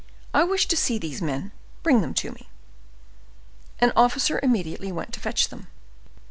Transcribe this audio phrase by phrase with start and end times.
[0.33, 1.51] "I wish to see these men;
[1.83, 2.49] bring them to me."
[3.77, 5.67] An officer immediately went to fetch them.